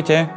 Ahojte, 0.00 0.32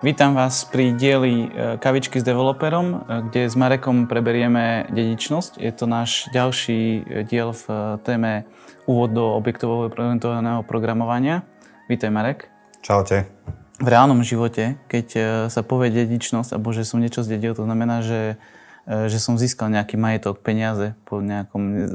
vítam 0.00 0.32
vás 0.32 0.64
pri 0.64 0.96
dieli 0.96 1.44
e, 1.44 1.76
Kavičky 1.76 2.16
s 2.16 2.24
developerom, 2.24 2.86
e, 2.88 3.28
kde 3.28 3.52
s 3.52 3.52
Marekom 3.52 4.08
preberieme 4.08 4.88
dedičnosť. 4.88 5.60
Je 5.60 5.68
to 5.76 5.84
náš 5.84 6.32
ďalší 6.32 7.04
e, 7.04 7.28
diel 7.28 7.52
v 7.52 8.00
téme 8.00 8.48
úvod 8.88 9.12
do 9.12 9.36
objektového 9.36 9.92
orientovaného 9.92 10.64
programovania. 10.64 11.44
Vítaj 11.84 12.08
Marek. 12.08 12.48
Čaute. 12.80 13.28
V 13.76 13.88
reálnom 13.92 14.24
živote, 14.24 14.80
keď 14.88 15.06
sa 15.52 15.60
povie 15.60 15.92
dedičnosť, 15.92 16.56
alebo 16.56 16.72
že 16.72 16.88
som 16.88 16.96
niečo 16.96 17.20
zdedil, 17.20 17.52
to 17.52 17.68
znamená, 17.68 18.00
že, 18.00 18.40
že 18.88 19.20
som 19.20 19.36
získal 19.36 19.68
nejaký 19.68 20.00
majetok, 20.00 20.40
peniaze 20.40 20.96
po 21.04 21.20
nejakom 21.20 21.92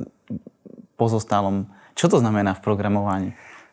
pozostalom. 0.93 1.73
Čo 1.97 2.05
to 2.13 2.17
znamená 2.21 2.53
v 2.53 2.61
programovaní? 2.61 3.29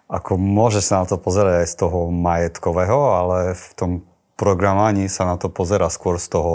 Ako 0.06 0.38
môže 0.38 0.78
sa 0.78 1.02
na 1.02 1.06
to 1.10 1.18
pozerať 1.18 1.66
aj 1.66 1.68
z 1.70 1.76
toho 1.82 1.98
majetkového, 2.14 2.98
ale 3.18 3.38
v 3.58 3.66
tom 3.74 3.90
programovaní 4.38 5.10
sa 5.10 5.26
na 5.26 5.34
to 5.34 5.50
pozera 5.50 5.90
skôr 5.90 6.22
z 6.22 6.30
toho 6.30 6.54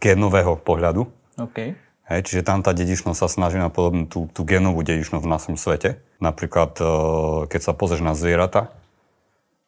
genového 0.00 0.56
pohľadu. 0.56 1.10
Okay. 1.36 1.76
Hej, 2.08 2.24
čiže 2.24 2.46
tam 2.48 2.64
tá 2.64 2.72
dedičnosť 2.72 3.20
sa 3.20 3.28
snaží 3.28 3.60
napodobniť 3.60 4.08
tú, 4.08 4.32
tú 4.32 4.40
genovú 4.48 4.80
dedičnosť 4.80 5.24
v 5.28 5.32
našom 5.36 5.54
svete. 5.60 6.00
Napríklad, 6.24 6.72
e, 6.80 6.84
keď 7.52 7.60
sa 7.60 7.76
pozrieš 7.76 8.00
na 8.00 8.16
zvieratá, 8.16 8.72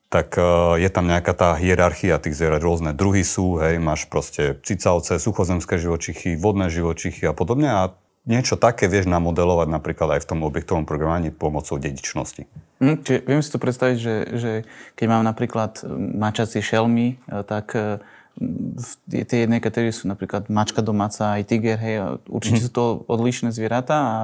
tak 0.09 0.41
e, 0.41 0.81
je 0.81 0.89
tam 0.89 1.05
nejaká 1.05 1.37
tá 1.37 1.53
hierarchia 1.61 2.17
tých 2.17 2.41
zvierat, 2.41 2.65
rôzne 2.65 2.97
druhy 2.97 3.21
sú, 3.29 3.61
hej, 3.61 3.77
máš 3.77 4.09
proste 4.09 4.57
cicavce, 4.65 5.21
suchozemské 5.21 5.77
živočichy, 5.77 6.41
vodné 6.41 6.73
živočichy 6.73 7.29
a 7.29 7.37
podobne 7.37 7.69
a 7.69 7.83
niečo 8.29 8.61
také 8.61 8.89
vieš 8.89 9.09
namodelovať 9.09 9.69
napríklad 9.73 10.19
aj 10.19 10.21
v 10.25 10.29
tom 10.29 10.41
objektovom 10.45 10.85
programovaní 10.85 11.33
pomocou 11.33 11.81
dedičnosti. 11.81 12.45
Hm, 12.81 12.97
čiže 13.05 13.19
viem 13.25 13.41
si 13.41 13.53
to 13.53 13.59
predstaviť, 13.61 13.97
že, 13.97 14.17
že 14.37 14.53
keď 14.97 15.07
mám 15.09 15.25
napríklad 15.25 15.85
mačacie 15.97 16.61
šelmy, 16.61 17.17
e, 17.17 17.45
tak 17.45 17.73
e, 17.77 18.01
v 18.41 19.25
tie 19.25 19.45
jednej 19.45 19.61
kategórie 19.61 19.93
sú 19.93 20.09
napríklad 20.09 20.49
mačka 20.53 20.81
domáca 20.81 21.37
aj 21.37 21.49
tiger, 21.49 21.77
hej, 21.81 22.21
určite 22.29 22.61
hm. 22.61 22.65
sú 22.65 22.71
to 22.73 22.85
odlišné 23.09 23.53
zvieratá 23.53 23.97
a 23.97 24.17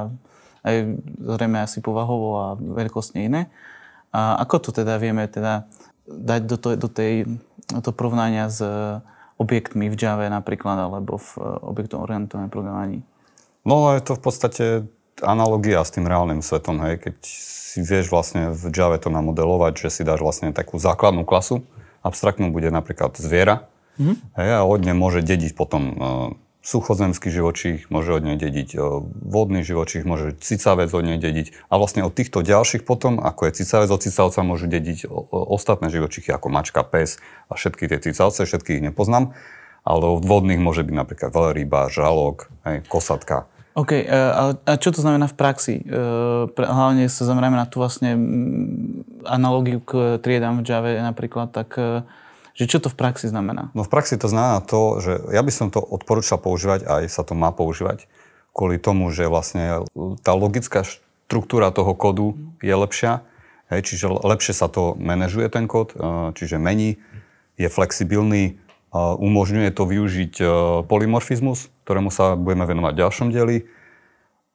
aj 0.67 0.77
zrejme 1.23 1.63
asi 1.63 1.79
povahovo 1.79 2.29
a 2.43 2.47
veľkostne 2.59 3.23
iné. 3.23 3.47
A 4.11 4.41
ako 4.43 4.69
to 4.69 4.71
teda 4.83 4.99
vieme 4.99 5.29
teda 5.29 5.69
dať 6.09 6.41
do, 6.47 6.57
to, 6.59 6.69
do, 6.75 6.89
tej, 6.91 7.29
do 7.71 7.81
toho 7.83 7.95
porovnania 7.95 8.51
s 8.51 8.63
objektmi 9.37 9.93
v 9.93 9.95
Java 9.95 10.27
napríklad, 10.33 10.89
alebo 10.89 11.21
v 11.21 11.31
objektovom 11.63 12.09
orientovanom 12.09 12.51
programovaní? 12.51 13.05
No 13.67 13.99
je 13.99 14.01
to 14.01 14.15
v 14.15 14.23
podstate 14.23 14.65
analogia 15.27 15.83
s 15.83 15.91
tým 15.91 16.07
reálnym 16.07 16.39
svetom, 16.39 16.79
hej, 16.87 17.03
keď 17.03 17.17
si 17.27 17.83
vieš 17.83 18.15
vlastne 18.15 18.55
v 18.55 18.71
Java 18.71 18.97
to 19.03 19.11
namodelovať, 19.11 19.75
že 19.77 20.01
si 20.01 20.03
dáš 20.07 20.23
vlastne 20.23 20.55
takú 20.55 20.79
základnú 20.79 21.27
klasu, 21.27 21.67
abstraktnú 22.07 22.55
bude 22.55 22.71
napríklad 22.71 23.19
zviera, 23.19 23.67
mm-hmm. 23.99 24.17
hej, 24.39 24.49
a 24.55 24.63
od 24.63 24.81
nej 24.87 24.95
môže 24.95 25.21
dediť 25.27 25.59
potom 25.59 25.83
uh, 25.83 25.97
suchozemský 26.63 27.27
živočích, 27.35 27.91
môže 27.91 28.15
od 28.15 28.23
nej 28.23 28.39
dediť 28.39 28.79
uh, 28.79 29.03
vodný 29.27 29.67
živočích, 29.67 30.07
môže 30.07 30.39
cicavec 30.39 30.95
od 30.95 31.03
nej 31.03 31.19
dediť 31.19 31.67
a 31.67 31.75
vlastne 31.75 32.07
od 32.07 32.15
týchto 32.15 32.47
ďalších 32.47 32.87
potom, 32.87 33.19
ako 33.19 33.51
je 33.51 33.67
cicavec 33.67 33.91
od 33.91 33.99
cicavca, 33.99 34.47
môžu 34.47 34.71
dediť 34.71 35.11
o, 35.11 35.27
ostatné 35.51 35.91
živočichy 35.91 36.31
ako 36.31 36.55
mačka, 36.55 36.87
pes 36.87 37.19
a 37.51 37.59
všetky 37.59 37.91
tie 37.91 37.99
cicavce, 37.99 38.47
všetky 38.47 38.79
ich 38.79 38.85
nepoznám, 38.85 39.35
ale 39.83 40.05
od 40.07 40.23
vodných 40.23 40.63
môže 40.63 40.87
byť 40.87 40.95
napríklad 40.95 41.31
veľryba, 41.35 41.91
žralok, 41.91 42.47
hej, 42.63 42.87
kosatka. 42.87 43.51
OK, 43.77 43.93
e, 43.93 44.09
a, 44.09 44.57
a 44.57 44.73
čo 44.81 44.89
to 44.89 45.05
znamená 45.05 45.29
v 45.29 45.37
praxi? 45.37 45.85
E, 45.85 45.93
hlavne 46.57 47.13
sa 47.13 47.29
zameriame 47.29 47.61
na 47.61 47.69
tú 47.69 47.85
vlastne 47.85 48.17
analogiu 49.29 49.85
k 49.85 50.17
triedám 50.17 50.65
v 50.65 50.65
Java 50.65 50.97
napríklad, 51.05 51.53
tak 51.53 51.77
e, 51.77 52.01
že 52.57 52.65
čo 52.73 52.81
to 52.81 52.89
v 52.89 52.97
praxi 52.97 53.29
znamená? 53.29 53.69
No 53.77 53.85
v 53.85 53.93
praxi 53.93 54.17
to 54.17 54.33
znamená 54.33 54.65
to, 54.65 55.05
že 55.05 55.13
ja 55.29 55.45
by 55.45 55.53
som 55.53 55.69
to 55.69 55.85
odporúčal 55.85 56.41
používať, 56.41 56.89
aj 56.89 57.05
sa 57.13 57.21
to 57.21 57.37
má 57.37 57.53
používať, 57.53 58.09
kvôli 58.57 58.81
tomu, 58.81 59.13
že 59.13 59.29
vlastne 59.29 59.85
tá 60.25 60.33
logická 60.33 60.81
štruktúra 60.81 61.69
toho 61.69 61.93
kódu 61.93 62.33
je 62.65 62.73
lepšia, 62.73 63.29
hej, 63.69 63.85
čiže 63.85 64.09
lepšie 64.09 64.57
sa 64.57 64.73
to 64.73 64.97
manažuje 64.97 65.53
ten 65.53 65.69
kód, 65.69 65.93
čiže 66.33 66.57
mení, 66.57 66.97
je 67.61 67.69
flexibilný, 67.69 68.57
umožňuje 69.19 69.71
to 69.73 69.85
využiť 69.85 70.35
polymorfizmus, 70.87 71.69
ktorému 71.87 72.11
sa 72.11 72.35
budeme 72.35 72.67
venovať 72.67 72.93
v 72.95 73.03
ďalšom 73.03 73.29
dieli. 73.31 73.57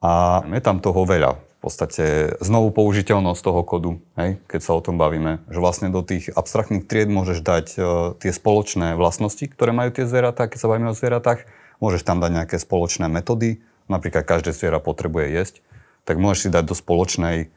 A 0.02 0.42
je 0.42 0.60
tam 0.60 0.82
toho 0.82 1.06
veľa. 1.06 1.38
V 1.62 1.70
podstate 1.70 2.34
znovu 2.42 2.74
použiteľnosť 2.74 3.38
toho 3.38 3.62
kodu, 3.62 3.92
hej, 4.18 4.42
keď 4.50 4.60
sa 4.66 4.74
o 4.74 4.82
tom 4.82 4.98
bavíme. 4.98 5.46
Že 5.46 5.58
vlastne 5.62 5.88
do 5.94 6.02
tých 6.02 6.26
abstraktných 6.34 6.90
tried 6.90 7.06
môžeš 7.06 7.38
dať 7.38 7.66
uh, 7.78 7.84
tie 8.18 8.34
spoločné 8.34 8.98
vlastnosti, 8.98 9.46
ktoré 9.46 9.70
majú 9.70 9.94
tie 9.94 10.02
zvieratá, 10.02 10.50
keď 10.50 10.58
sa 10.58 10.66
bavíme 10.66 10.90
o 10.90 10.98
zvieratách. 10.98 11.46
Môžeš 11.78 12.02
tam 12.02 12.18
dať 12.18 12.34
nejaké 12.34 12.58
spoločné 12.58 13.06
metódy, 13.06 13.62
napríklad 13.86 14.26
každé 14.26 14.50
zviera 14.50 14.82
potrebuje 14.82 15.38
jesť, 15.38 15.54
tak 16.02 16.18
môžeš 16.18 16.38
si 16.42 16.48
dať 16.50 16.66
do 16.66 16.74
spoločnej 16.74 17.54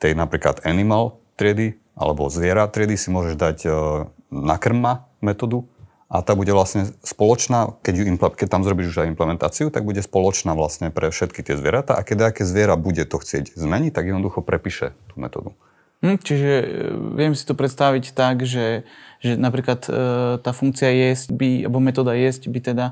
tej 0.00 0.12
napríklad 0.16 0.64
animal 0.64 1.20
triedy 1.36 1.76
alebo 1.92 2.32
zviera 2.32 2.64
triedy 2.72 2.96
si 2.96 3.12
môžeš 3.12 3.36
dať 3.36 3.58
uh, 3.68 3.74
nakrma 4.32 5.12
metódu, 5.20 5.68
a 6.12 6.20
tá 6.20 6.36
bude 6.36 6.52
vlastne 6.52 6.92
spoločná, 7.00 7.80
keď, 7.80 7.94
ju, 7.96 8.04
keď 8.36 8.48
tam 8.52 8.60
zrobíš 8.68 8.92
už 8.92 9.08
aj 9.08 9.16
implementáciu, 9.16 9.72
tak 9.72 9.88
bude 9.88 10.04
spoločná 10.04 10.52
vlastne 10.52 10.92
pre 10.92 11.08
všetky 11.08 11.40
tie 11.40 11.56
zvieratá 11.56 11.96
a 11.96 12.04
keď 12.04 12.36
aké 12.36 12.44
zviera 12.44 12.76
bude 12.76 13.00
to 13.08 13.16
chcieť 13.16 13.56
zmeniť, 13.56 13.96
tak 13.96 14.12
jednoducho 14.12 14.44
prepíše 14.44 14.92
tú 15.08 15.16
metódu. 15.16 15.56
Hm, 16.04 16.20
čiže 16.20 16.52
e, 16.52 16.66
viem 17.16 17.32
si 17.32 17.48
to 17.48 17.56
predstaviť 17.56 18.12
tak, 18.12 18.44
že, 18.44 18.84
že 19.24 19.40
napríklad 19.40 19.80
e, 19.88 19.90
tá 20.44 20.52
funkcia 20.52 20.92
jesť 20.92 21.32
by, 21.32 21.64
alebo 21.64 21.78
metóda 21.80 22.12
jesť 22.12 22.52
by 22.52 22.60
teda 22.60 22.86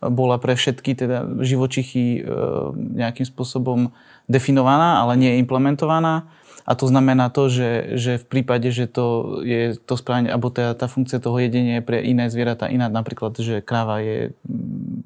bola 0.00 0.40
pre 0.40 0.56
všetky 0.56 0.96
teda 0.96 1.44
živočichy 1.44 2.22
e, 2.24 2.32
nejakým 2.72 3.28
spôsobom 3.28 3.92
definovaná, 4.32 5.04
ale 5.04 5.20
nie 5.20 5.42
implementovaná 5.42 6.30
a 6.62 6.72
to 6.78 6.86
znamená 6.86 7.28
to, 7.28 7.50
že, 7.50 7.98
že 7.98 8.12
v 8.22 8.26
prípade, 8.26 8.70
že 8.70 8.86
to 8.86 9.38
je 9.42 9.74
to 9.74 9.94
správne, 9.98 10.30
alebo 10.30 10.48
tá, 10.48 10.74
tá 10.78 10.86
funkcia 10.86 11.18
toho 11.18 11.38
jedenia 11.42 11.82
je 11.82 11.86
pre 11.86 11.98
iné 12.02 12.30
zvieratá 12.30 12.70
iná, 12.70 12.86
napríklad, 12.86 13.34
že 13.34 13.60
kráva 13.62 13.98
je, 13.98 14.30
mm, 14.46 15.00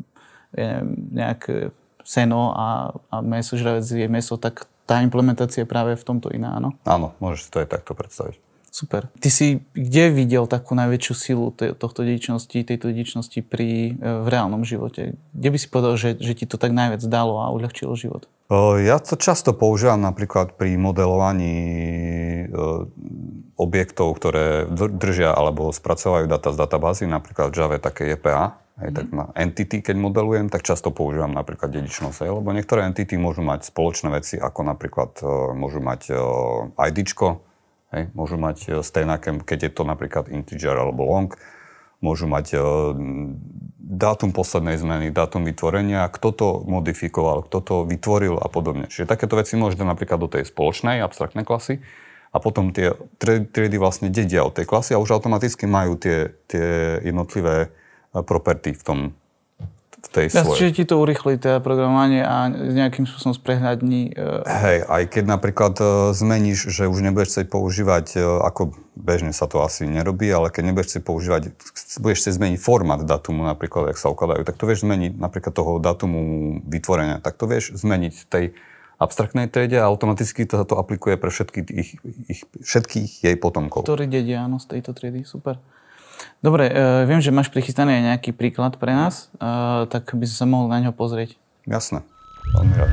je 0.56 0.68
nejak 1.16 1.72
seno 2.06 2.54
a, 2.54 2.94
a 3.10 3.16
meso, 3.24 3.58
žravec 3.58 3.82
je 3.82 4.06
meso, 4.06 4.38
tak 4.38 4.68
tá 4.86 5.02
implementácia 5.02 5.66
je 5.66 5.68
práve 5.68 5.98
v 5.98 6.06
tomto 6.06 6.30
iná, 6.30 6.62
áno? 6.62 6.78
Áno, 6.86 7.18
môžeš 7.18 7.40
si 7.42 7.50
to 7.50 7.58
aj 7.64 7.68
takto 7.74 7.92
predstaviť. 7.98 8.45
Super. 8.76 9.08
Ty 9.16 9.32
si 9.32 9.64
kde 9.72 10.12
videl 10.12 10.44
takú 10.44 10.76
najväčšiu 10.76 11.14
silu 11.16 11.48
tohto 11.56 12.04
dedičnosti, 12.04 12.60
tejto 12.60 12.92
dedičnosti 12.92 13.40
pri, 13.40 13.96
e, 13.96 14.20
v 14.20 14.26
reálnom 14.28 14.68
živote? 14.68 15.16
Kde 15.32 15.48
by 15.48 15.56
si 15.56 15.72
povedal, 15.72 15.96
že, 15.96 16.20
že 16.20 16.36
ti 16.36 16.44
to 16.44 16.60
tak 16.60 16.76
najviac 16.76 17.00
dalo 17.08 17.40
a 17.40 17.48
uľahčilo 17.56 17.96
život? 17.96 18.28
Ja 18.84 19.00
to 19.00 19.16
často 19.16 19.56
používam 19.56 20.04
napríklad 20.04 20.54
pri 20.54 20.78
modelovaní 20.78 21.56
objektov, 23.58 24.14
ktoré 24.22 24.70
držia 24.70 25.34
alebo 25.34 25.74
spracovajú 25.74 26.30
data 26.30 26.54
z 26.54 26.56
databázy, 26.60 27.10
napríklad 27.10 27.50
Java 27.56 27.80
také 27.80 28.12
JPA, 28.14 28.60
Hej, 28.76 28.92
tak 28.92 29.08
na 29.08 29.32
entity, 29.32 29.80
keď 29.80 29.96
modelujem, 29.96 30.52
tak 30.52 30.60
často 30.60 30.92
používam 30.92 31.32
napríklad 31.32 31.72
dedičnosť, 31.72 32.28
lebo 32.28 32.52
niektoré 32.52 32.84
entity 32.84 33.16
môžu 33.16 33.40
mať 33.40 33.72
spoločné 33.72 34.12
veci, 34.12 34.36
ako 34.36 34.60
napríklad 34.68 35.16
môžu 35.56 35.80
mať 35.80 36.12
IDčko, 36.76 37.45
hej, 37.96 38.04
môžu 38.12 38.36
mať 38.36 38.84
stejnaké, 38.84 39.32
keď 39.42 39.58
je 39.66 39.72
to 39.72 39.82
napríklad 39.88 40.28
integer 40.28 40.76
alebo 40.76 41.08
long, 41.08 41.32
môžu 42.04 42.28
mať 42.28 42.60
dátum 43.86 44.34
poslednej 44.34 44.76
zmeny, 44.76 45.14
dátum 45.14 45.46
vytvorenia, 45.48 46.10
kto 46.12 46.28
to 46.34 46.48
modifikoval, 46.68 47.46
kto 47.48 47.58
to 47.64 47.76
vytvoril 47.88 48.36
a 48.36 48.52
podobne. 48.52 48.90
Čiže 48.90 49.08
takéto 49.08 49.38
veci 49.38 49.56
môžete 49.56 49.86
napríklad 49.86 50.18
do 50.20 50.28
tej 50.28 50.44
spoločnej 50.44 51.00
abstraktnej 51.00 51.46
klasy 51.46 51.80
a 52.34 52.42
potom 52.42 52.74
tie 52.74 52.92
triedy 53.22 53.80
vlastne 53.80 54.12
dedia 54.12 54.44
od 54.44 54.58
tej 54.58 54.66
klasy 54.68 54.92
a 54.92 55.00
už 55.00 55.14
automaticky 55.16 55.64
majú 55.64 55.94
tie, 55.96 56.34
tie 56.50 57.00
jednotlivé 57.00 57.56
eh, 57.64 58.20
property 58.20 58.74
v 58.74 58.82
tom 58.82 58.98
tej 60.12 60.26
ja, 60.32 60.42
svojej. 60.42 60.58
Čiže 60.58 60.72
ti 60.76 60.84
to 60.86 61.00
urychlí 61.00 61.34
teda 61.40 61.58
programovanie 61.64 62.22
a 62.22 62.50
nejakým 62.50 63.04
spôsobom 63.08 63.34
sprehľadní. 63.34 64.14
Uh... 64.14 64.42
Hej, 64.44 64.78
aj 64.86 65.02
keď 65.10 65.24
napríklad 65.26 65.74
uh, 65.78 65.88
zmeníš, 66.12 66.70
že 66.70 66.88
už 66.90 67.02
nebudeš 67.04 67.36
chcieť 67.36 67.46
používať, 67.50 68.06
uh, 68.18 68.46
ako 68.46 68.76
bežne 68.96 69.36
sa 69.36 69.44
to 69.44 69.60
asi 69.60 69.84
nerobí, 69.84 70.26
ale 70.32 70.48
keď 70.48 70.62
nebudeš 70.72 70.86
chcieť 70.96 71.04
používať, 71.04 71.42
budeš 72.00 72.18
chcieť 72.24 72.34
zmeniť 72.36 72.58
format 72.58 73.04
datumu 73.04 73.44
napríklad, 73.44 73.92
ak 73.92 74.00
sa 74.00 74.08
ukladajú, 74.08 74.42
tak 74.42 74.56
to 74.56 74.64
vieš 74.64 74.88
zmeniť 74.88 75.20
napríklad 75.20 75.52
toho 75.52 75.76
datumu 75.76 76.58
vytvorenia, 76.64 77.20
tak 77.20 77.36
to 77.36 77.44
vieš 77.44 77.76
zmeniť 77.76 78.14
tej 78.32 78.56
abstraktnej 78.96 79.52
triede 79.52 79.76
a 79.76 79.88
automaticky 79.92 80.48
to, 80.48 80.64
to 80.64 80.74
aplikuje 80.80 81.20
pre 81.20 81.28
všetky 81.28 81.60
ich, 81.68 81.90
ich, 82.32 82.40
všetkých 82.64 83.28
jej 83.28 83.36
potomkov. 83.36 83.84
Ktorí 83.84 84.08
dedia, 84.08 84.48
áno, 84.48 84.56
z 84.56 84.72
tejto 84.72 84.96
triedy, 84.96 85.28
super. 85.28 85.60
Dobre, 86.40 86.68
uh, 86.70 87.02
viem, 87.08 87.20
že 87.20 87.34
máš 87.34 87.50
prichystaný 87.50 87.98
aj 87.98 88.02
nejaký 88.14 88.30
príklad 88.36 88.76
pre 88.76 88.92
nás, 88.92 89.32
uh, 89.40 89.88
tak 89.90 90.12
by 90.12 90.24
si 90.28 90.34
sa 90.36 90.46
mohol 90.48 90.70
na 90.70 90.80
ňo 90.84 90.92
pozrieť. 90.94 91.34
Jasné, 91.66 92.06
veľmi 92.54 92.74
rád. 92.78 92.92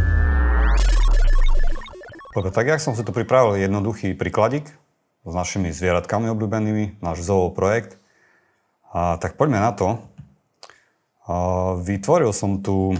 Dobre, 2.33 2.49
tak 2.49 2.65
jak 2.65 2.81
som 2.81 2.97
si 2.97 3.05
tu 3.05 3.13
pripravil 3.13 3.61
jednoduchý 3.61 4.17
príkladík 4.17 4.65
s 5.23 5.33
našimi 5.37 5.69
zvieratkami 5.69 6.33
obľúbenými, 6.33 6.97
náš 6.97 7.21
zoo 7.21 7.53
projekt. 7.53 7.95
A, 8.89 9.21
tak 9.21 9.37
poďme 9.37 9.61
na 9.61 9.69
to. 9.69 10.01
A, 11.29 11.77
vytvoril 11.77 12.33
som 12.33 12.57
tu 12.57 12.97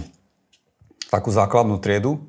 takú 1.10 1.34
základnú 1.34 1.82
triedu, 1.82 2.22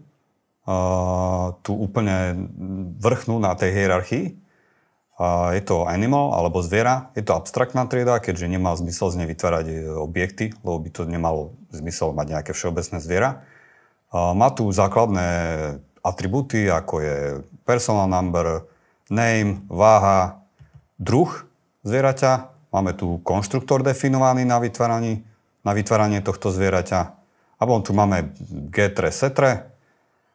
a, 0.66 1.54
tu 1.62 1.78
úplne 1.78 2.50
vrchnú 2.98 3.38
na 3.38 3.54
tej 3.54 3.70
hierarchii. 3.70 4.26
Je 5.56 5.64
to 5.64 5.88
animal 5.88 6.36
alebo 6.36 6.60
zviera, 6.60 7.08
je 7.16 7.24
to 7.24 7.40
abstraktná 7.40 7.88
trieda, 7.88 8.20
keďže 8.20 8.52
nemá 8.52 8.76
zmysel 8.76 9.16
z 9.16 9.24
nej 9.24 9.28
vytvárať 9.32 9.66
e, 9.72 9.76
objekty, 9.96 10.52
lebo 10.60 10.76
by 10.84 10.90
to 10.92 11.02
nemalo 11.08 11.56
zmysel 11.72 12.12
mať 12.12 12.36
nejaké 12.36 12.52
všeobecné 12.52 13.00
zviera. 13.00 13.48
Má 14.12 14.48
tu 14.52 14.68
základné 14.68 15.28
atribúty, 16.04 16.68
ako 16.72 17.04
je 17.04 17.18
personal 17.68 18.08
number, 18.08 18.68
name, 19.12 19.64
váha, 19.68 20.40
druh 21.00 21.32
zvieraťa, 21.84 22.56
Máme 22.76 22.92
tu 22.92 23.24
konštruktor 23.24 23.88
definovaný 23.88 24.44
na, 24.44 24.60
vytváraní, 24.60 25.24
na 25.64 25.72
vytváranie 25.72 26.20
tohto 26.20 26.52
zvieraťa. 26.52 27.00
A 27.56 27.62
potom 27.64 27.88
tu 27.88 27.96
máme 27.96 28.36
getre, 28.68 29.16
setre. 29.16 29.72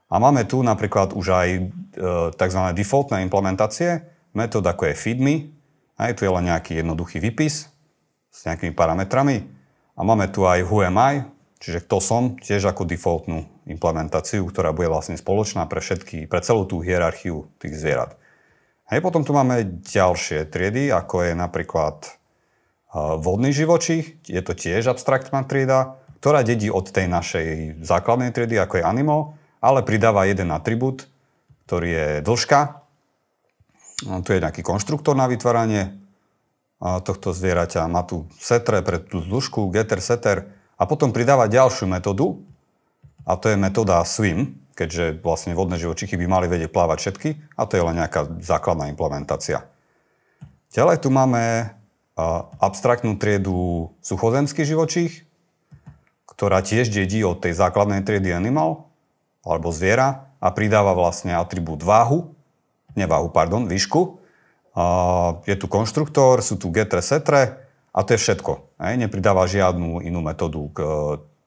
A 0.08 0.16
máme 0.16 0.48
tu 0.48 0.64
napríklad 0.64 1.12
už 1.12 1.26
aj 1.36 1.48
e, 1.52 1.60
tzv. 2.32 2.60
defaultné 2.72 3.20
implementácie, 3.28 4.08
metód 4.36 4.64
ako 4.66 4.90
je 4.90 4.94
feedme. 4.94 5.34
Aj 6.00 6.12
tu 6.16 6.24
je 6.24 6.32
len 6.32 6.48
nejaký 6.48 6.80
jednoduchý 6.80 7.20
výpis 7.20 7.68
s 8.30 8.38
nejakými 8.46 8.72
parametrami. 8.72 9.46
A 9.94 10.00
máme 10.00 10.30
tu 10.32 10.48
aj 10.48 10.64
who 10.64 10.80
am 10.80 10.96
I, 10.96 11.28
čiže 11.60 11.84
kto 11.84 12.00
som, 12.00 12.22
tiež 12.40 12.72
ako 12.72 12.88
defaultnú 12.88 13.44
implementáciu, 13.68 14.48
ktorá 14.48 14.72
bude 14.72 14.88
vlastne 14.88 15.20
spoločná 15.20 15.68
pre 15.68 15.84
všetky, 15.84 16.24
pre 16.24 16.40
celú 16.40 16.64
tú 16.64 16.80
hierarchiu 16.80 17.52
tých 17.60 17.76
zvierat. 17.76 18.16
Hej, 18.88 19.04
potom 19.04 19.22
tu 19.22 19.30
máme 19.30 19.84
ďalšie 19.86 20.50
triedy, 20.50 20.90
ako 20.90 21.30
je 21.30 21.32
napríklad 21.36 22.18
vodný 23.22 23.54
živočích, 23.54 24.26
je 24.26 24.42
to 24.42 24.50
tiež 24.50 24.90
abstraktná 24.90 25.46
trieda, 25.46 26.00
ktorá 26.18 26.42
dedí 26.42 26.74
od 26.74 26.90
tej 26.90 27.06
našej 27.06 27.46
základnej 27.86 28.34
triedy, 28.34 28.58
ako 28.58 28.82
je 28.82 28.84
animal, 28.84 29.20
ale 29.62 29.86
pridáva 29.86 30.26
jeden 30.26 30.50
atribút, 30.50 31.06
ktorý 31.70 31.88
je 31.88 32.08
dĺžka. 32.26 32.82
Tu 34.00 34.28
je 34.32 34.40
nejaký 34.40 34.64
konštruktor 34.64 35.12
na 35.12 35.28
vytváranie 35.28 36.00
tohto 36.80 37.36
zvieraťa. 37.36 37.84
Má 37.92 38.00
tu 38.08 38.24
setre 38.40 38.80
pre 38.80 38.96
tú 38.96 39.20
dĺžku, 39.20 39.68
getter, 39.68 40.00
setter 40.00 40.48
a 40.80 40.88
potom 40.88 41.12
pridáva 41.12 41.44
ďalšiu 41.52 41.84
metódu 41.84 42.40
a 43.28 43.36
to 43.36 43.52
je 43.52 43.60
metóda 43.60 44.00
swim, 44.08 44.56
keďže 44.72 45.20
vlastne 45.20 45.52
vodné 45.52 45.76
živočichy 45.76 46.16
by 46.16 46.24
mali 46.24 46.46
vedieť 46.48 46.72
plávať 46.72 46.98
všetky 47.04 47.28
a 47.60 47.68
to 47.68 47.76
je 47.76 47.84
len 47.84 48.00
nejaká 48.00 48.40
základná 48.40 48.88
implementácia. 48.88 49.68
Ďalej 50.72 51.04
tu 51.04 51.12
máme 51.12 51.76
abstraktnú 52.56 53.20
triedu 53.20 53.92
suchozemský 54.00 54.64
živočích, 54.64 55.28
ktorá 56.24 56.64
tiež 56.64 56.88
dedí 56.88 57.20
od 57.20 57.44
tej 57.44 57.52
základnej 57.52 58.00
triedy 58.00 58.32
animal, 58.32 58.88
alebo 59.44 59.68
zviera, 59.68 60.32
a 60.40 60.48
pridáva 60.48 60.96
vlastne 60.96 61.36
atribút 61.36 61.84
váhu, 61.84 62.32
neváhu, 62.94 63.28
pardon, 63.30 63.66
výšku. 63.66 64.22
Je 65.44 65.56
tu 65.58 65.66
konštruktor, 65.66 66.40
sú 66.40 66.56
tu 66.56 66.70
getre, 66.70 67.02
setre 67.02 67.66
a 67.90 68.00
to 68.06 68.14
je 68.14 68.22
všetko. 68.22 68.78
Nepridáva 68.78 69.50
žiadnu 69.50 70.00
inú 70.06 70.22
metódu 70.22 70.70
k 70.70 70.78
e, 70.78 70.88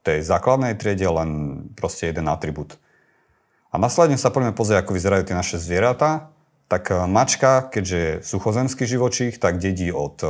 tej 0.03 0.19
základnej 0.27 0.75
triede, 0.75 1.07
len 1.07 1.63
proste 1.73 2.11
jeden 2.11 2.27
atribút. 2.27 2.75
A 3.71 3.79
následne 3.79 4.19
sa 4.19 4.27
poďme 4.27 4.51
pozrieť, 4.51 4.83
ako 4.83 4.99
vyzerajú 4.99 5.23
tie 5.23 5.39
naše 5.39 5.55
zvieratá 5.55 6.33
tak 6.73 6.89
e, 6.89 7.05
mačka, 7.05 7.69
keďže 7.69 7.97
je 7.97 8.11
suchozemský 8.25 8.89
živočích, 8.89 9.37
tak 9.37 9.61
dedí 9.61 9.93
od 9.93 10.17
e, 10.25 10.27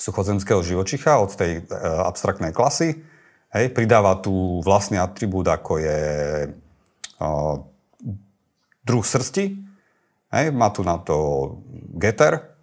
suchozemského 0.00 0.64
živočicha, 0.64 1.20
od 1.20 1.36
tej 1.36 1.60
e, 1.60 1.76
abstraktnej 2.08 2.56
klasy. 2.56 3.04
Hej, 3.52 3.70
pridáva 3.76 4.18
tu 4.18 4.64
vlastný 4.64 4.98
atribút, 4.98 5.46
ako 5.46 5.78
je 5.78 6.00
druh 8.94 9.02
srsti. 9.02 9.58
Hej, 10.30 10.54
má 10.54 10.70
tu 10.70 10.86
na 10.86 11.02
to 11.02 11.16
getter, 11.98 12.54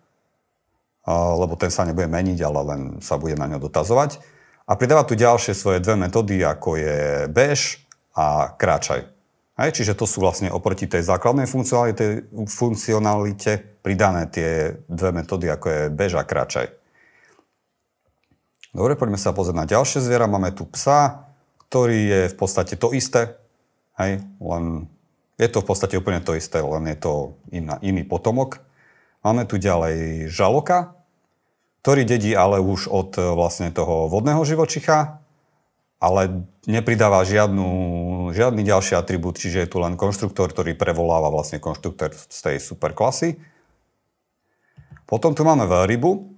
lebo 1.07 1.59
ten 1.59 1.67
sa 1.67 1.83
nebude 1.83 2.07
meniť, 2.07 2.39
ale 2.39 2.59
len 2.63 2.81
sa 3.03 3.19
bude 3.19 3.35
na 3.35 3.51
ňo 3.51 3.59
dotazovať. 3.67 4.23
A 4.63 4.79
pridáva 4.79 5.03
tu 5.03 5.19
ďalšie 5.19 5.51
svoje 5.51 5.83
dve 5.83 5.99
metódy, 5.99 6.39
ako 6.39 6.79
je 6.79 7.27
bež 7.27 7.83
a 8.15 8.55
kráčaj. 8.55 9.11
Hej, 9.59 9.71
čiže 9.75 9.99
to 9.99 10.07
sú 10.07 10.23
vlastne 10.23 10.47
oproti 10.47 10.87
tej 10.87 11.03
základnej 11.03 11.43
funkcionalite, 11.45 12.31
funkcionalite 12.47 13.83
pridané 13.83 14.31
tie 14.31 14.79
dve 14.87 15.11
metódy, 15.11 15.51
ako 15.51 15.67
je 15.67 15.81
bež 15.91 16.15
a 16.15 16.23
kráčaj. 16.23 16.71
Dobre, 18.71 18.95
poďme 18.95 19.19
sa 19.19 19.35
pozrieť 19.35 19.57
na 19.59 19.67
ďalšie 19.67 19.99
zviera. 19.99 20.31
Máme 20.31 20.55
tu 20.55 20.63
psa, 20.71 21.27
ktorý 21.67 21.99
je 21.99 22.21
v 22.31 22.35
podstate 22.39 22.79
to 22.79 22.95
isté. 22.95 23.35
Hej, 23.99 24.23
len 24.39 24.87
je 25.41 25.49
to 25.49 25.65
v 25.65 25.67
podstate 25.73 25.97
úplne 25.97 26.21
to 26.21 26.37
isté, 26.37 26.61
len 26.61 26.85
je 26.85 26.97
to 27.01 27.13
iná, 27.49 27.81
iný 27.81 28.05
potomok. 28.05 28.61
Máme 29.25 29.49
tu 29.49 29.57
ďalej 29.57 30.29
žaloka, 30.29 30.93
ktorý 31.81 32.05
dedí 32.05 32.37
ale 32.37 32.61
už 32.61 32.85
od 32.85 33.17
vlastne 33.17 33.73
toho 33.73 34.05
vodného 34.05 34.45
živočicha, 34.45 35.17
ale 35.97 36.45
nepridáva 36.69 37.25
žiadnu, 37.25 37.69
žiadny 38.37 38.61
ďalší 38.61 38.93
atribút, 38.93 39.41
čiže 39.41 39.65
je 39.65 39.69
tu 39.69 39.81
len 39.81 39.97
konštruktor, 39.97 40.53
ktorý 40.53 40.77
prevoláva 40.77 41.33
vlastne 41.33 41.57
konštruktor 41.57 42.13
z 42.13 42.39
tej 42.41 42.57
superklasy. 42.61 43.41
Potom 45.09 45.33
tu 45.33 45.41
máme 45.41 45.65
veľrybu. 45.65 46.29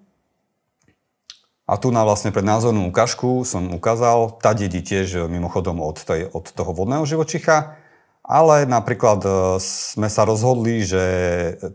A 1.64 1.80
tu 1.80 1.96
na 1.96 2.04
vlastne 2.04 2.36
pred 2.36 2.44
názornú 2.44 2.92
ukážku 2.92 3.48
som 3.48 3.72
ukázal, 3.72 4.36
tá 4.44 4.52
dedí 4.52 4.84
tiež 4.84 5.32
mimochodom 5.32 5.80
od, 5.80 5.96
tej, 5.96 6.28
od 6.28 6.52
toho 6.52 6.76
vodného 6.76 7.08
živočicha, 7.08 7.80
ale 8.24 8.64
napríklad 8.64 9.20
e, 9.22 9.30
sme 9.60 10.08
sa 10.08 10.24
rozhodli, 10.24 10.88
že 10.88 11.04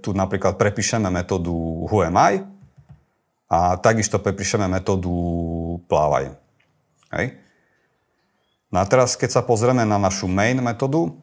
tu 0.00 0.16
napríklad 0.16 0.56
prepíšeme 0.56 1.12
metódu 1.12 1.52
whoami 1.86 2.48
a 3.52 3.76
takisto 3.76 4.16
prepíšeme 4.16 4.64
metódu 4.64 5.12
plávaj. 5.88 6.32
Hej. 7.12 7.36
No 8.68 8.80
a 8.80 8.84
teraz, 8.84 9.16
keď 9.16 9.40
sa 9.40 9.42
pozrieme 9.44 9.84
na 9.84 9.96
našu 9.96 10.28
main 10.28 10.60
metódu, 10.60 11.16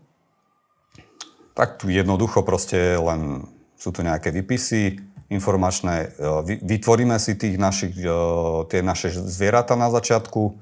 tak 1.53 1.77
tu 1.81 1.89
jednoducho 1.89 2.41
proste 2.41 2.97
len 2.97 3.45
sú 3.77 3.93
tu 3.93 4.01
nejaké 4.01 4.29
výpisy 4.29 5.01
informačné, 5.29 6.13
e, 6.13 6.57
vytvoríme 6.61 7.17
si 7.17 7.33
tých 7.33 7.57
našich, 7.57 7.97
e, 7.97 8.13
tie 8.69 8.85
naše 8.85 9.09
zvieratá 9.09 9.73
na 9.73 9.89
začiatku 9.89 10.53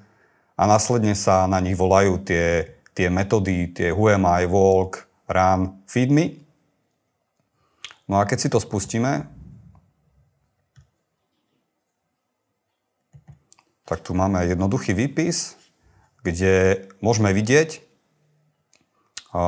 a 0.55 0.63
následne 0.63 1.19
sa 1.19 1.51
na 1.51 1.59
nich 1.59 1.75
volajú 1.75 2.23
tie, 2.23 2.71
tie 2.93 3.09
metódy, 3.09 3.73
tie 3.73 3.89
whoami, 3.91 4.45
walk, 4.47 5.09
run, 5.29 5.81
feed 5.89 6.13
me. 6.13 6.37
No 8.07 8.21
a 8.21 8.29
keď 8.29 8.37
si 8.37 8.49
to 8.49 8.61
spustíme, 8.61 9.25
tak 13.83 13.99
tu 13.99 14.15
máme 14.15 14.45
jednoduchý 14.47 14.95
výpis, 14.95 15.59
kde 16.23 16.87
môžeme 17.03 17.35
vidieť, 17.35 17.83
a 19.33 19.43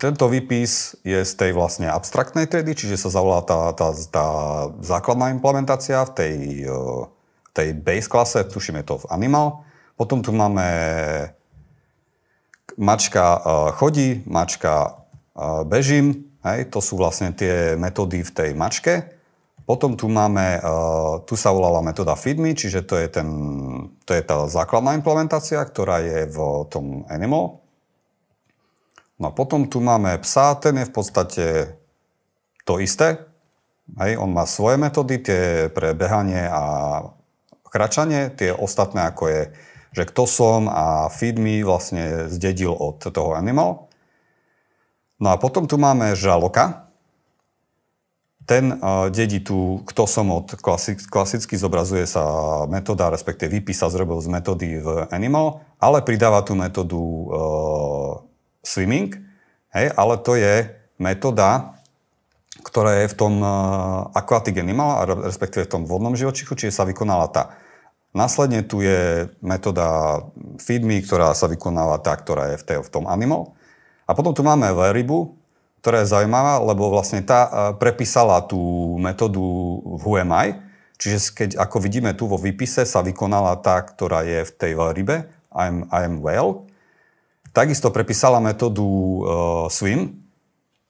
tento 0.00 0.24
výpis 0.32 0.96
je 1.04 1.20
z 1.20 1.32
tej 1.36 1.52
vlastne 1.52 1.92
abstraktnej 1.92 2.48
triedy, 2.48 2.72
čiže 2.72 2.96
sa 2.96 3.12
zavolá 3.12 3.44
tá, 3.44 3.76
tá, 3.76 3.92
tá 4.08 4.26
základná 4.80 5.28
implementácia 5.28 6.00
v 6.08 6.12
tej, 6.16 6.34
tej 7.52 7.68
base 7.76 8.08
klase, 8.08 8.40
tuším 8.48 8.80
to 8.80 9.04
v 9.04 9.08
animal. 9.12 9.68
Potom 10.00 10.24
tu 10.24 10.32
máme 10.32 10.64
mačka 12.80 13.38
chodí, 13.76 14.24
mačka 14.24 15.04
bežím, 15.68 16.32
hej, 16.44 16.72
to 16.72 16.80
sú 16.80 16.96
vlastne 16.96 17.36
tie 17.36 17.76
metódy 17.76 18.24
v 18.24 18.32
tej 18.32 18.50
mačke. 18.56 19.20
Potom 19.68 19.94
tu 19.94 20.10
máme, 20.10 20.58
uh, 20.58 21.22
tu 21.22 21.38
sa 21.38 21.54
volala 21.54 21.78
metóda 21.78 22.18
feedme, 22.18 22.58
čiže 22.58 22.82
to 22.82 22.98
je, 22.98 23.06
ten, 23.06 23.28
to 24.02 24.18
je 24.18 24.22
tá 24.26 24.50
základná 24.50 24.98
implementácia, 24.98 25.62
ktorá 25.62 26.02
je 26.02 26.26
v 26.26 26.38
tom 26.66 27.06
animal. 27.06 27.62
No 29.22 29.30
a 29.30 29.32
potom 29.36 29.70
tu 29.70 29.78
máme 29.78 30.18
psa, 30.26 30.58
ten 30.58 30.74
je 30.80 30.90
v 30.90 30.94
podstate 30.96 31.46
to 32.66 32.82
isté. 32.82 33.22
Hej, 33.94 34.18
on 34.18 34.34
má 34.34 34.42
svoje 34.42 34.74
metódy, 34.74 35.22
tie 35.22 35.70
pre 35.70 35.94
behanie 35.94 36.50
a 36.50 36.62
kračanie, 37.70 38.34
tie 38.34 38.50
ostatné 38.50 39.06
ako 39.06 39.30
je, 39.30 39.42
že 39.90 40.06
kto 40.06 40.26
som 40.26 40.70
a 40.70 41.10
feed 41.10 41.38
me 41.38 41.62
vlastne 41.66 42.30
zdedil 42.30 42.70
od 42.70 43.02
toho 43.02 43.34
animal. 43.34 43.90
No 45.20 45.34
a 45.34 45.36
potom 45.36 45.68
tu 45.68 45.76
máme 45.76 46.16
žaloka, 46.16 46.90
ten 48.50 48.82
uh, 48.82 49.06
dedí 49.14 49.38
tu, 49.38 49.78
kto 49.86 50.10
som 50.10 50.26
od 50.34 50.58
klasik, 50.58 50.98
klasicky 51.06 51.54
zobrazuje 51.54 52.02
sa 52.02 52.24
metóda, 52.66 53.06
respektíve 53.12 53.46
výpis 53.60 53.78
sa 53.78 53.86
zrobil 53.86 54.18
z 54.18 54.26
metódy 54.26 54.82
v 54.82 55.06
Animal, 55.14 55.62
ale 55.78 56.02
pridáva 56.02 56.42
tú 56.42 56.58
metódu 56.58 56.98
uh, 56.98 58.26
swimming, 58.66 59.14
hej, 59.70 59.94
ale 59.94 60.18
to 60.18 60.34
je 60.34 60.66
metóda, 60.98 61.78
ktorá 62.60 63.06
je 63.06 63.06
v 63.08 63.16
tom 63.16 63.34
aquatic 64.12 64.52
animal, 64.60 65.08
respektíve 65.24 65.64
v 65.64 65.72
tom 65.80 65.82
vodnom 65.88 66.12
živočichu, 66.12 66.52
čiže 66.52 66.76
sa 66.76 66.84
vykonala 66.84 67.32
tá. 67.32 67.56
Následne 68.10 68.66
tu 68.66 68.82
je 68.82 69.30
metóda 69.38 70.18
feedme, 70.58 70.98
ktorá 70.98 71.30
sa 71.30 71.46
vykonáva 71.46 72.02
tá, 72.02 72.18
ktorá 72.18 72.54
je 72.54 72.56
v, 72.58 72.64
tej, 72.66 72.78
v 72.82 72.90
tom 72.90 73.06
animal. 73.06 73.54
A 74.10 74.18
potom 74.18 74.34
tu 74.34 74.42
máme 74.42 74.66
rybu, 74.90 75.38
ktorá 75.78 76.02
je 76.02 76.10
zaujímavá, 76.10 76.58
lebo 76.58 76.90
vlastne 76.90 77.22
tá 77.22 77.72
prepísala 77.78 78.42
tú 78.44 78.58
metódu 78.98 79.40
v 79.78 80.02
HUMI, 80.02 80.46
čiže 80.98 81.32
keď, 81.32 81.50
ako 81.56 81.76
vidíme 81.80 82.10
tu 82.12 82.26
vo 82.26 82.36
výpise, 82.36 82.82
sa 82.82 83.00
vykonala 83.00 83.54
tá, 83.62 83.78
ktorá 83.80 84.26
je 84.26 84.42
v 84.42 84.52
tej 84.58 84.72
rybe, 84.76 85.30
I'm, 85.54 85.86
I'm 85.94 86.18
well. 86.20 86.66
Takisto 87.54 87.94
prepísala 87.94 88.38
metódu 88.42 88.84
uh, 88.84 89.22
swim, 89.70 90.20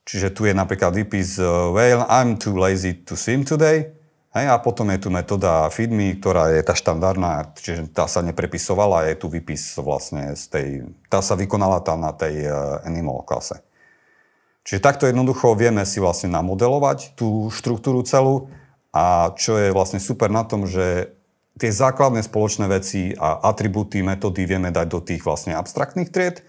čiže 0.08 0.32
tu 0.32 0.48
je 0.48 0.52
napríklad 0.56 0.96
výpis 0.96 1.36
uh, 1.36 1.72
well, 1.72 2.08
I'm 2.08 2.40
too 2.40 2.56
lazy 2.56 2.96
to 3.06 3.14
swim 3.14 3.44
today. 3.44 3.99
Hej, 4.30 4.46
a 4.46 4.62
potom 4.62 4.86
je 4.94 5.02
tu 5.02 5.10
metóda 5.10 5.66
feedme, 5.74 6.14
ktorá 6.14 6.54
je 6.54 6.62
tá 6.62 6.70
štandardná, 6.78 7.50
čiže 7.58 7.90
tá 7.90 8.06
sa 8.06 8.22
neprepisovala, 8.22 9.10
je 9.10 9.18
tu 9.18 9.26
výpis 9.26 9.74
vlastne 9.82 10.38
z 10.38 10.44
tej, 10.46 10.68
tá 11.10 11.18
sa 11.18 11.34
vykonala 11.34 11.82
tá 11.82 11.98
na 11.98 12.14
tej 12.14 12.46
uh, 12.46 12.78
animal 12.86 13.26
klase. 13.26 13.58
Čiže 14.62 14.86
takto 14.86 15.10
jednoducho 15.10 15.58
vieme 15.58 15.82
si 15.82 15.98
vlastne 15.98 16.30
namodelovať 16.30 17.18
tú 17.18 17.50
štruktúru 17.50 18.06
celú 18.06 18.46
a 18.94 19.34
čo 19.34 19.58
je 19.58 19.74
vlastne 19.74 19.98
super 19.98 20.30
na 20.30 20.46
tom, 20.46 20.62
že 20.62 21.10
tie 21.58 21.74
základné 21.74 22.22
spoločné 22.22 22.70
veci 22.70 23.10
a 23.18 23.50
atribúty, 23.50 23.98
metódy 23.98 24.46
vieme 24.46 24.70
dať 24.70 24.86
do 24.86 25.02
tých 25.02 25.26
vlastne 25.26 25.58
abstraktných 25.58 26.14
tried 26.14 26.46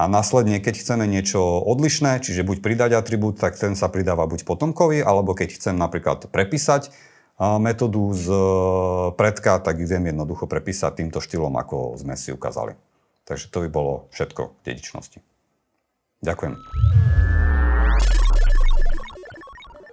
a 0.00 0.08
následne, 0.08 0.64
keď 0.64 0.80
chceme 0.80 1.04
niečo 1.04 1.60
odlišné, 1.60 2.24
čiže 2.24 2.40
buď 2.40 2.64
pridať 2.64 2.96
atribút, 2.96 3.36
tak 3.36 3.60
ten 3.60 3.76
sa 3.76 3.92
pridáva 3.92 4.24
buď 4.24 4.48
potomkovi, 4.48 5.04
alebo 5.04 5.36
keď 5.36 5.60
chcem 5.60 5.76
napríklad 5.76 6.32
prepísať 6.32 6.88
metódu 7.40 8.08
z 8.16 8.26
e, 8.32 8.40
predka, 9.16 9.60
tak 9.60 9.80
ju 9.80 9.88
viem 9.88 10.12
jednoducho 10.12 10.44
prepísať 10.48 11.04
týmto 11.04 11.20
štýlom, 11.20 11.52
ako 11.56 12.00
sme 12.00 12.16
si 12.16 12.32
ukázali. 12.32 12.76
Takže 13.28 13.52
to 13.52 13.64
by 13.64 13.68
bolo 13.68 14.08
všetko 14.12 14.60
k 14.60 14.72
dedičnosti. 14.72 15.18
Ďakujem. 16.24 16.56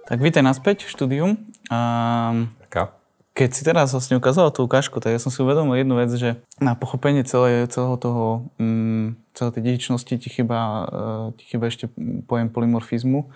Tak 0.08 0.18
vítaj 0.24 0.44
naspäť 0.44 0.88
v 0.88 0.92
štúdium. 0.92 1.30
Um, 1.68 2.52
keď 3.38 3.50
si 3.54 3.62
teraz 3.62 3.94
vlastne 3.94 4.18
ukázala 4.18 4.50
tú 4.50 4.66
ukážku, 4.66 4.98
tak 4.98 5.14
ja 5.14 5.22
som 5.22 5.30
si 5.30 5.38
uvedomil 5.38 5.78
jednu 5.78 5.94
vec, 5.94 6.10
že 6.10 6.42
na 6.58 6.74
pochopenie 6.74 7.22
celé, 7.22 7.70
celého 7.70 7.94
toho, 7.94 8.50
um, 8.58 9.14
celej 9.30 9.54
tej 9.54 9.62
dedičnosti 9.62 10.10
ti 10.10 10.26
chýba, 10.26 10.58
uh, 10.58 11.26
ti 11.38 11.46
chýba 11.46 11.70
ešte 11.70 11.86
pojem 12.26 12.50
polymorfizmu, 12.50 13.30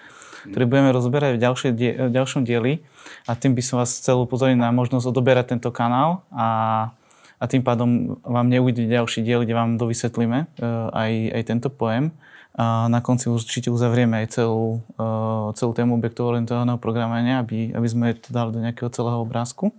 ktorý 0.50 0.64
budeme 0.66 0.90
rozberať 0.90 1.38
v, 1.38 1.71
die, 1.71 1.90
v 1.94 2.11
ďalšom 2.11 2.42
dieli 2.42 2.82
a 3.30 3.38
tým 3.38 3.54
by 3.54 3.62
som 3.62 3.78
vás 3.78 3.94
chcel 3.94 4.18
upozorniť 4.26 4.59
na 4.59 4.75
možnosť 4.75 5.06
odoberať 5.06 5.54
tento 5.54 5.71
kanál 5.71 6.26
a, 6.35 6.90
a 7.38 7.44
tým 7.47 7.62
pádom 7.62 8.18
vám 8.26 8.50
neujde 8.50 8.82
ďalší 8.90 9.23
diel, 9.23 9.47
kde 9.47 9.54
vám 9.54 9.78
dovysvetlíme 9.78 10.50
uh, 10.59 10.90
aj, 10.90 11.12
aj 11.30 11.42
tento 11.47 11.71
pojem. 11.71 12.11
A 12.52 12.85
na 12.92 13.00
konci 13.00 13.32
určite 13.32 13.73
uzavrieme 13.73 14.21
aj 14.21 14.37
celú, 14.37 14.85
uh, 15.00 15.56
celú 15.56 15.73
tému 15.73 15.97
objektovo 15.97 16.37
orientovaného 16.37 16.76
programovania, 16.76 17.40
aby, 17.40 17.73
aby 17.73 17.88
sme 17.88 18.12
to 18.12 18.28
dali 18.28 18.52
do 18.52 18.61
nejakého 18.61 18.92
celého 18.92 19.25
obrázku. 19.25 19.73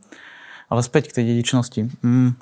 Ale 0.74 0.82
späť 0.82 1.14
k 1.14 1.22
tej 1.22 1.24
dedičnosti. 1.38 1.86
Mm. 2.02 2.34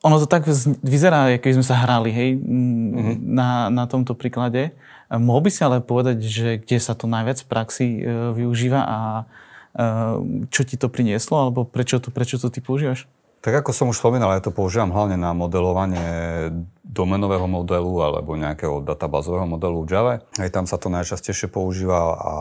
Ono 0.00 0.16
to 0.18 0.26
tak 0.26 0.48
vyzerá, 0.82 1.38
keby 1.38 1.60
sme 1.60 1.66
sa 1.66 1.76
hrali 1.86 2.10
hej, 2.10 2.30
mm-hmm. 2.40 3.20
na, 3.20 3.70
na 3.70 3.84
tomto 3.86 4.16
príklade. 4.16 4.74
Mohol 5.12 5.46
by 5.46 5.50
si 5.52 5.60
ale 5.60 5.78
povedať, 5.84 6.18
že 6.24 6.48
kde 6.58 6.78
sa 6.82 6.98
to 6.98 7.06
najviac 7.06 7.38
v 7.38 7.50
praxi 7.52 7.86
uh, 8.00 8.34
využíva 8.34 8.80
a 8.80 8.98
uh, 9.22 10.18
čo 10.50 10.66
ti 10.66 10.74
to 10.80 10.90
prinieslo, 10.90 11.46
alebo 11.46 11.62
prečo 11.62 12.02
to, 12.02 12.10
prečo 12.10 12.42
to 12.42 12.50
ty 12.50 12.58
používaš? 12.58 13.06
Tak 13.40 13.64
ako 13.64 13.72
som 13.72 13.88
už 13.88 13.96
spomínal, 13.96 14.36
ja 14.36 14.44
to 14.44 14.52
používam 14.52 14.92
hlavne 14.92 15.16
na 15.16 15.32
modelovanie 15.32 16.52
domenového 16.84 17.48
modelu 17.48 17.88
alebo 18.04 18.36
nejakého 18.36 18.84
databázového 18.84 19.48
modelu 19.48 19.80
v 19.80 19.88
Java. 19.88 20.14
Aj 20.36 20.50
tam 20.52 20.68
sa 20.68 20.76
to 20.76 20.92
najčastejšie 20.92 21.48
používa 21.48 22.20
a, 22.20 22.34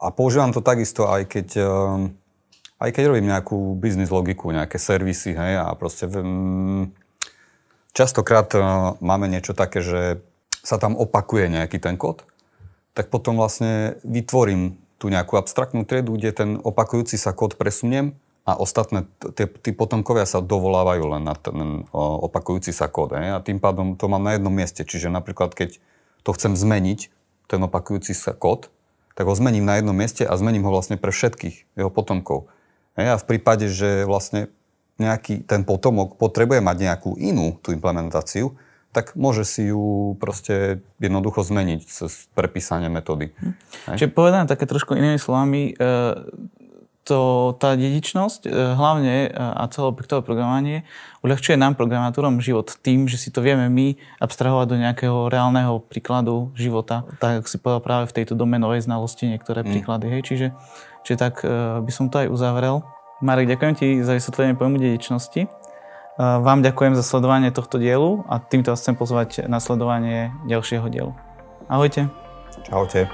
a 0.00 0.08
používam 0.08 0.56
to 0.56 0.64
takisto 0.64 1.04
aj 1.04 1.28
keď, 1.28 1.48
ehm, 1.60 2.16
aj 2.80 2.90
keď 2.96 3.02
robím 3.12 3.28
nejakú 3.28 3.76
biznis 3.76 4.08
logiku, 4.08 4.48
nejaké 4.56 4.80
servisy, 4.80 5.36
hej, 5.36 5.60
a 5.60 5.68
proste 5.76 6.08
um, 6.08 6.88
častokrát 7.92 8.48
uh, 8.56 8.96
máme 9.04 9.28
niečo 9.28 9.52
také, 9.52 9.84
že 9.84 10.24
sa 10.64 10.80
tam 10.80 10.96
opakuje 10.96 11.52
nejaký 11.52 11.76
ten 11.76 12.00
kód, 12.00 12.24
tak 12.96 13.12
potom 13.12 13.36
vlastne 13.36 14.00
vytvorím 14.00 14.80
tú 14.96 15.12
nejakú 15.12 15.36
abstraktnú 15.36 15.84
triedu, 15.84 16.16
kde 16.16 16.30
ten 16.32 16.50
opakujúci 16.56 17.20
sa 17.20 17.36
kód 17.36 17.60
presuniem 17.60 18.16
a 18.48 18.56
ostatné, 18.56 19.04
tí 19.36 19.70
potomkovia 19.70 20.24
sa 20.24 20.40
dovolávajú 20.40 21.04
len 21.12 21.22
na 21.22 21.36
ten 21.36 21.84
opakujúci 21.94 22.72
sa 22.72 22.88
kód. 22.88 23.12
A 23.14 23.38
tým 23.44 23.60
pádom 23.60 23.94
to 23.94 24.08
mám 24.08 24.24
na 24.24 24.34
jednom 24.34 24.50
mieste. 24.50 24.82
Čiže 24.82 25.12
napríklad, 25.12 25.52
keď 25.52 25.78
to 26.24 26.30
chcem 26.34 26.56
zmeniť, 26.56 27.12
ten 27.46 27.60
opakujúci 27.60 28.16
sa 28.16 28.32
kód, 28.32 28.72
tak 29.14 29.28
ho 29.28 29.34
zmením 29.36 29.68
na 29.68 29.76
jednom 29.76 29.92
mieste 29.92 30.24
a 30.24 30.32
zmením 30.38 30.64
ho 30.64 30.72
vlastne 30.72 30.96
pre 30.96 31.12
všetkých 31.12 31.76
jeho 31.76 31.90
potomkov. 31.92 32.48
A 32.96 33.20
v 33.20 33.28
prípade, 33.28 33.68
že 33.68 34.08
vlastne 34.08 34.48
nejaký 35.00 35.44
ten 35.44 35.64
potomok 35.64 36.16
potrebuje 36.20 36.60
mať 36.60 36.76
nejakú 36.76 37.10
inú 37.16 37.56
tú 37.60 37.72
implementáciu, 37.72 38.56
tak 38.90 39.14
môže 39.14 39.46
si 39.46 39.70
ju 39.70 40.18
proste 40.18 40.82
jednoducho 40.98 41.46
zmeniť 41.46 41.80
cez 41.86 42.26
prepísanie 42.34 42.90
metódy. 42.90 43.30
Hm. 43.38 43.54
Čiže 43.94 44.10
povedané 44.10 44.50
také 44.50 44.66
trošku 44.66 44.98
inými 44.98 45.16
slovami, 45.16 45.72
e, 45.72 45.84
to, 47.10 47.20
tá 47.58 47.74
dedičnosť, 47.74 48.46
e, 48.46 48.50
hlavne 48.78 49.26
e, 49.26 49.28
a 49.34 49.66
celé 49.66 49.90
objektové 49.90 50.22
programovanie, 50.22 50.86
uľahčuje 51.26 51.58
nám 51.58 51.74
programátorom 51.74 52.38
život 52.38 52.70
tým, 52.86 53.10
že 53.10 53.18
si 53.18 53.34
to 53.34 53.42
vieme 53.42 53.66
my 53.66 53.98
abstrahovať 54.22 54.66
do 54.70 54.76
nejakého 54.78 55.26
reálneho 55.26 55.82
príkladu 55.82 56.54
života. 56.54 57.02
Tak, 57.18 57.42
ako 57.42 57.48
si 57.50 57.58
povedal 57.58 57.82
práve 57.82 58.04
v 58.06 58.22
tejto 58.22 58.38
domenovej 58.38 58.86
znalosti 58.86 59.26
niektoré 59.26 59.66
mm. 59.66 59.68
príklady. 59.74 60.06
Hej. 60.06 60.22
Čiže, 60.30 60.46
čiže 61.02 61.16
tak 61.18 61.42
e, 61.42 61.82
by 61.82 61.90
som 61.90 62.06
to 62.06 62.22
aj 62.22 62.30
uzavrel. 62.30 62.86
Marek, 63.18 63.50
ďakujem 63.50 63.74
ti 63.74 63.88
za 64.06 64.14
vysvetlenie 64.14 64.54
pojmu 64.54 64.78
dedičnosti. 64.80 65.50
Vám 66.20 66.60
ďakujem 66.60 66.96
za 66.96 67.04
sledovanie 67.04 67.48
tohto 67.48 67.80
dielu 67.80 68.28
a 68.28 68.40
týmto 68.40 68.72
vás 68.72 68.80
chcem 68.84 68.92
pozvať 68.92 69.48
na 69.48 69.56
sledovanie 69.56 70.32
ďalšieho 70.48 70.84
dielu. 70.92 71.12
Ahojte. 71.68 72.12
Čaute. 72.64 73.08